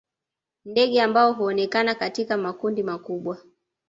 [0.65, 3.37] Ndege ambao huonekana katika makundi makubwa